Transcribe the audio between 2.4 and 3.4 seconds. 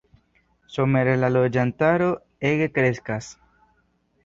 ege kreskas.